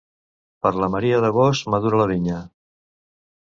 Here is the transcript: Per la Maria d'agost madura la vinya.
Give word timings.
Per 0.65 0.71
la 0.83 0.89
Maria 0.93 1.19
d'agost 1.27 1.69
madura 1.75 2.01
la 2.03 2.09
vinya. 2.15 2.43